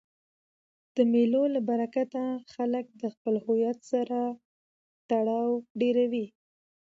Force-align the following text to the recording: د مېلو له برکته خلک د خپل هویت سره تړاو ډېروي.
د 0.95 0.97
مېلو 1.11 1.43
له 1.55 1.59
برکته 1.69 2.21
خلک 2.53 2.85
د 3.01 3.03
خپل 3.13 3.35
هویت 3.45 3.79
سره 3.91 4.19
تړاو 5.09 5.49
ډېروي. 5.79 6.25